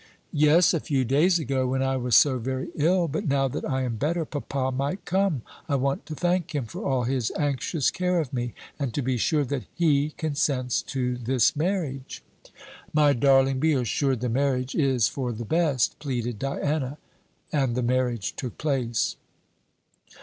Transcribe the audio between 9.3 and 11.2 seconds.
that he consents to